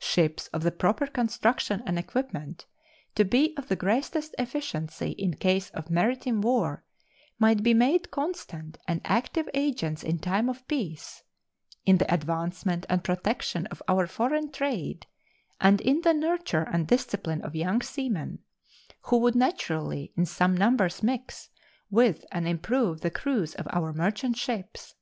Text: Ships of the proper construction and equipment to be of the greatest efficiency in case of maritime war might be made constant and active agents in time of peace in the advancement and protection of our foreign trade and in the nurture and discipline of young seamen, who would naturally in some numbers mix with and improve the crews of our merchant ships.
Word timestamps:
Ships 0.00 0.48
of 0.48 0.64
the 0.64 0.72
proper 0.72 1.06
construction 1.06 1.84
and 1.86 2.00
equipment 2.00 2.66
to 3.14 3.24
be 3.24 3.54
of 3.56 3.68
the 3.68 3.76
greatest 3.76 4.34
efficiency 4.36 5.10
in 5.12 5.34
case 5.34 5.70
of 5.70 5.88
maritime 5.88 6.40
war 6.40 6.84
might 7.38 7.62
be 7.62 7.74
made 7.74 8.10
constant 8.10 8.78
and 8.88 9.00
active 9.04 9.48
agents 9.54 10.02
in 10.02 10.18
time 10.18 10.48
of 10.48 10.66
peace 10.66 11.22
in 11.86 11.98
the 11.98 12.12
advancement 12.12 12.86
and 12.88 13.04
protection 13.04 13.68
of 13.68 13.80
our 13.86 14.08
foreign 14.08 14.50
trade 14.50 15.06
and 15.60 15.80
in 15.80 16.00
the 16.00 16.12
nurture 16.12 16.66
and 16.72 16.88
discipline 16.88 17.40
of 17.42 17.54
young 17.54 17.80
seamen, 17.80 18.40
who 19.02 19.18
would 19.18 19.36
naturally 19.36 20.12
in 20.16 20.26
some 20.26 20.56
numbers 20.56 21.04
mix 21.04 21.50
with 21.88 22.24
and 22.32 22.48
improve 22.48 23.00
the 23.02 23.12
crews 23.12 23.54
of 23.54 23.68
our 23.70 23.92
merchant 23.92 24.36
ships. 24.36 24.96